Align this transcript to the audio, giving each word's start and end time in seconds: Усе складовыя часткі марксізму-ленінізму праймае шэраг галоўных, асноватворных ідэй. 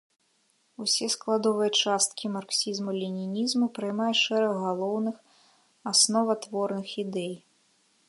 Усе 0.83 1.09
складовыя 1.15 1.71
часткі 1.81 2.25
марксізму-ленінізму 2.39 3.65
праймае 3.77 4.11
шэраг 4.23 4.53
галоўных, 4.65 5.15
асноватворных 5.93 6.89
ідэй. 7.07 7.33